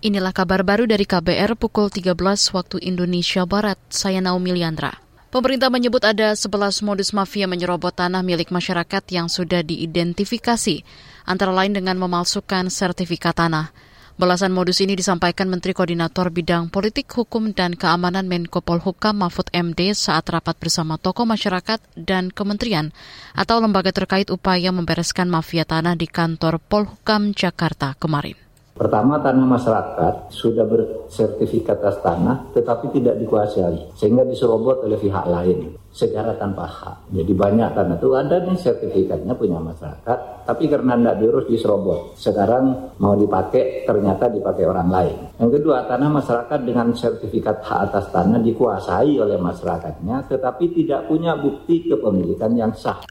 Inilah 0.00 0.32
kabar 0.32 0.64
baru 0.64 0.88
dari 0.88 1.04
KBR 1.04 1.60
pukul 1.60 1.92
13 1.92 2.16
waktu 2.56 2.80
Indonesia 2.88 3.44
Barat. 3.44 3.76
Saya 3.92 4.24
Naomi 4.24 4.56
Liandra. 4.56 4.96
Pemerintah 5.28 5.68
menyebut 5.68 6.00
ada 6.08 6.32
11 6.32 6.80
modus 6.80 7.12
mafia 7.12 7.44
menyerobot 7.44 7.92
tanah 7.92 8.24
milik 8.24 8.48
masyarakat 8.48 9.04
yang 9.12 9.28
sudah 9.28 9.60
diidentifikasi, 9.60 10.88
antara 11.28 11.52
lain 11.52 11.76
dengan 11.76 12.00
memalsukan 12.00 12.72
sertifikat 12.72 13.44
tanah. 13.44 13.76
Belasan 14.16 14.56
modus 14.56 14.80
ini 14.80 14.96
disampaikan 14.96 15.52
Menteri 15.52 15.76
Koordinator 15.76 16.32
Bidang 16.32 16.72
Politik, 16.72 17.12
Hukum, 17.12 17.52
dan 17.52 17.76
Keamanan 17.76 18.24
Menko 18.24 18.64
Polhukam 18.64 19.20
Mahfud 19.20 19.52
MD 19.52 19.92
saat 19.92 20.24
rapat 20.32 20.56
bersama 20.56 20.96
tokoh 20.96 21.28
masyarakat 21.28 21.76
dan 21.92 22.32
kementerian 22.32 22.88
atau 23.36 23.60
lembaga 23.60 23.92
terkait 23.92 24.32
upaya 24.32 24.72
membereskan 24.72 25.28
mafia 25.28 25.68
tanah 25.68 25.92
di 25.92 26.08
kantor 26.08 26.56
Polhukam 26.56 27.36
Jakarta 27.36 27.92
kemarin. 28.00 28.49
Pertama, 28.80 29.20
tanah 29.20 29.44
masyarakat 29.44 30.32
sudah 30.32 30.64
bersertifikat 30.64 31.84
atas 31.84 32.00
tanah 32.00 32.48
tetapi 32.56 32.88
tidak 32.96 33.20
dikuasai 33.20 33.92
sehingga 33.92 34.24
diserobot 34.24 34.80
oleh 34.88 34.96
pihak 34.96 35.28
lain 35.28 35.76
secara 35.92 36.32
tanpa 36.40 36.64
hak. 36.64 37.12
Jadi 37.12 37.28
banyak 37.36 37.76
tanah 37.76 38.00
itu 38.00 38.08
ada 38.16 38.40
nih 38.40 38.56
sertifikatnya 38.56 39.36
punya 39.36 39.60
masyarakat 39.60 40.48
tapi 40.48 40.64
karena 40.72 40.96
tidak 40.96 41.16
diurus 41.20 41.46
diserobot. 41.52 42.16
Sekarang 42.16 42.96
mau 42.96 43.12
dipakai 43.20 43.84
ternyata 43.84 44.32
dipakai 44.32 44.64
orang 44.64 44.88
lain. 44.88 45.16
Yang 45.36 45.60
kedua, 45.60 45.84
tanah 45.84 46.08
masyarakat 46.16 46.58
dengan 46.64 46.96
sertifikat 46.96 47.60
hak 47.60 47.80
atas 47.92 48.08
tanah 48.08 48.40
dikuasai 48.40 49.12
oleh 49.20 49.36
masyarakatnya 49.36 50.24
tetapi 50.24 50.72
tidak 50.72 51.04
punya 51.04 51.36
bukti 51.36 51.84
kepemilikan 51.84 52.56
yang 52.56 52.72
sah. 52.72 53.09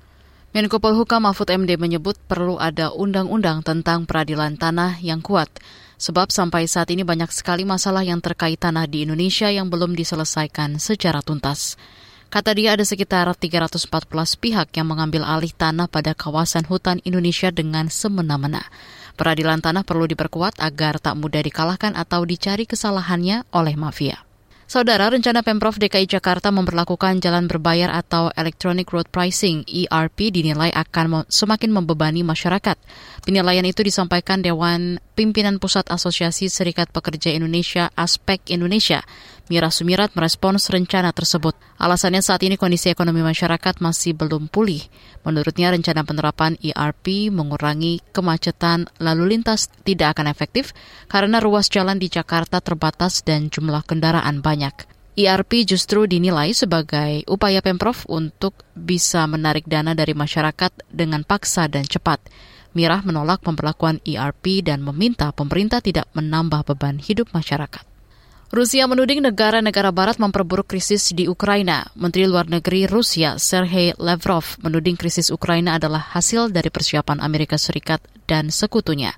Menko 0.50 0.82
Polhukam 0.82 1.30
Mahfud 1.30 1.46
MD 1.46 1.78
menyebut 1.78 2.18
perlu 2.26 2.58
ada 2.58 2.90
undang-undang 2.90 3.62
tentang 3.62 4.10
peradilan 4.10 4.58
tanah 4.58 4.98
yang 4.98 5.22
kuat. 5.22 5.46
Sebab 6.02 6.34
sampai 6.34 6.66
saat 6.66 6.90
ini 6.90 7.06
banyak 7.06 7.30
sekali 7.30 7.70
masalah 7.70 8.02
yang 8.02 8.18
terkait 8.18 8.58
tanah 8.58 8.90
di 8.90 9.06
Indonesia 9.06 9.46
yang 9.54 9.70
belum 9.70 9.94
diselesaikan 9.94 10.82
secara 10.82 11.22
tuntas. 11.22 11.78
Kata 12.34 12.58
dia 12.58 12.74
ada 12.74 12.82
sekitar 12.82 13.30
314 13.30 13.90
pihak 14.42 14.74
yang 14.74 14.90
mengambil 14.90 15.22
alih 15.22 15.54
tanah 15.54 15.86
pada 15.86 16.18
kawasan 16.18 16.66
hutan 16.66 16.98
Indonesia 17.06 17.54
dengan 17.54 17.86
semena-mena. 17.94 18.66
Peradilan 19.22 19.62
tanah 19.62 19.86
perlu 19.86 20.10
diperkuat 20.10 20.58
agar 20.58 20.98
tak 20.98 21.14
mudah 21.14 21.46
dikalahkan 21.46 21.94
atau 21.94 22.26
dicari 22.26 22.66
kesalahannya 22.66 23.46
oleh 23.54 23.78
mafia. 23.78 24.29
Saudara, 24.70 25.10
rencana 25.10 25.42
Pemprov 25.42 25.82
DKI 25.82 26.06
Jakarta 26.06 26.54
memperlakukan 26.54 27.18
jalan 27.26 27.50
berbayar 27.50 27.90
atau 27.90 28.30
Electronic 28.38 28.94
Road 28.94 29.10
Pricing 29.10 29.66
ERP 29.66 30.30
dinilai 30.30 30.70
akan 30.70 31.26
semakin 31.26 31.74
membebani 31.74 32.22
masyarakat. 32.22 32.78
Penilaian 33.26 33.66
itu 33.66 33.82
disampaikan 33.82 34.46
Dewan 34.46 35.02
Pimpinan 35.20 35.60
Pusat 35.60 35.92
Asosiasi 35.92 36.48
Serikat 36.48 36.96
Pekerja 36.96 37.28
Indonesia 37.36 37.92
Aspek 37.92 38.40
Indonesia 38.56 39.04
Mira 39.52 39.68
Sumirat 39.68 40.16
merespons 40.16 40.72
rencana 40.72 41.12
tersebut. 41.12 41.60
Alasannya 41.76 42.24
saat 42.24 42.40
ini 42.48 42.56
kondisi 42.56 42.88
ekonomi 42.88 43.20
masyarakat 43.20 43.84
masih 43.84 44.16
belum 44.16 44.48
pulih. 44.48 44.80
Menurutnya 45.28 45.76
rencana 45.76 46.08
penerapan 46.08 46.56
ERP 46.64 47.36
mengurangi 47.36 48.00
kemacetan 48.16 48.88
lalu 49.04 49.36
lintas 49.36 49.68
tidak 49.84 50.16
akan 50.16 50.32
efektif 50.32 50.72
karena 51.12 51.44
ruas 51.44 51.68
jalan 51.68 52.00
di 52.00 52.08
Jakarta 52.08 52.64
terbatas 52.64 53.20
dan 53.20 53.52
jumlah 53.52 53.84
kendaraan 53.84 54.40
banyak. 54.40 54.88
ERP 55.20 55.68
justru 55.68 56.08
dinilai 56.08 56.56
sebagai 56.56 57.28
upaya 57.28 57.60
Pemprov 57.60 58.08
untuk 58.08 58.56
bisa 58.72 59.28
menarik 59.28 59.68
dana 59.68 59.92
dari 59.92 60.16
masyarakat 60.16 60.88
dengan 60.88 61.28
paksa 61.28 61.68
dan 61.68 61.84
cepat. 61.84 62.24
Mirah 62.78 63.02
menolak 63.02 63.42
pemberlakuan 63.42 63.98
ERP 64.06 64.62
dan 64.62 64.86
meminta 64.86 65.34
pemerintah 65.34 65.82
tidak 65.82 66.06
menambah 66.14 66.68
beban 66.70 67.02
hidup 67.02 67.34
masyarakat. 67.34 67.82
Rusia 68.50 68.90
menuding 68.90 69.22
negara-negara 69.22 69.94
barat 69.94 70.18
memperburuk 70.18 70.74
krisis 70.74 71.14
di 71.14 71.30
Ukraina. 71.30 71.86
Menteri 71.94 72.26
Luar 72.26 72.50
Negeri 72.50 72.90
Rusia, 72.90 73.38
Sergei 73.38 73.94
Lavrov, 74.02 74.58
menuding 74.66 74.98
krisis 74.98 75.30
Ukraina 75.30 75.78
adalah 75.78 76.02
hasil 76.18 76.50
dari 76.50 76.74
persiapan 76.74 77.22
Amerika 77.22 77.62
Serikat 77.62 78.02
dan 78.26 78.50
sekutunya. 78.50 79.14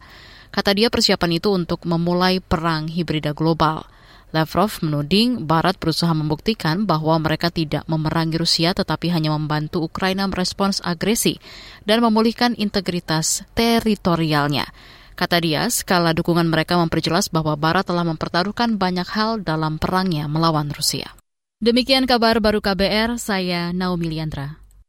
Kata 0.51 0.75
dia 0.75 0.91
persiapan 0.91 1.39
itu 1.39 1.47
untuk 1.47 1.87
memulai 1.87 2.43
perang 2.43 2.91
hibrida 2.91 3.31
global. 3.31 3.87
Lavrov 4.31 4.79
menuding 4.79 5.43
Barat 5.43 5.75
berusaha 5.75 6.11
membuktikan 6.15 6.87
bahwa 6.87 7.19
mereka 7.19 7.51
tidak 7.51 7.83
memerangi 7.91 8.39
Rusia 8.39 8.71
tetapi 8.71 9.11
hanya 9.11 9.35
membantu 9.35 9.83
Ukraina 9.83 10.23
merespons 10.27 10.79
agresi 10.83 11.35
dan 11.83 11.99
memulihkan 11.99 12.55
integritas 12.55 13.43
teritorialnya. 13.51 14.71
Kata 15.19 15.37
dia, 15.43 15.67
skala 15.67 16.15
dukungan 16.15 16.47
mereka 16.47 16.79
memperjelas 16.79 17.27
bahwa 17.27 17.59
Barat 17.59 17.85
telah 17.85 18.07
mempertaruhkan 18.07 18.79
banyak 18.79 19.05
hal 19.11 19.43
dalam 19.43 19.75
perangnya 19.77 20.31
melawan 20.31 20.71
Rusia. 20.71 21.11
Demikian 21.61 22.09
kabar 22.09 22.41
baru 22.41 22.63
KBR, 22.63 23.21
saya 23.21 23.69
Naomi 23.69 24.09
Liandra. 24.09 24.60